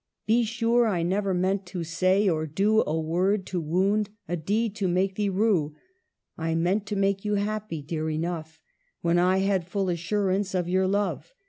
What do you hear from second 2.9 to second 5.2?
word to wound, a deed to make